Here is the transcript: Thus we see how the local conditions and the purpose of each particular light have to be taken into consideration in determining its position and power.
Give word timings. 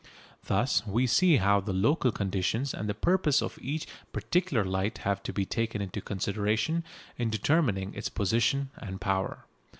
Thus 0.45 0.83
we 0.87 1.05
see 1.05 1.37
how 1.37 1.59
the 1.59 1.73
local 1.73 2.11
conditions 2.11 2.73
and 2.73 2.89
the 2.89 2.95
purpose 2.95 3.39
of 3.39 3.59
each 3.61 3.85
particular 4.11 4.65
light 4.65 4.97
have 5.05 5.21
to 5.21 5.31
be 5.31 5.45
taken 5.45 5.79
into 5.79 6.01
consideration 6.01 6.83
in 7.19 7.29
determining 7.29 7.93
its 7.93 8.09
position 8.09 8.71
and 8.79 8.99
power. 8.99 9.45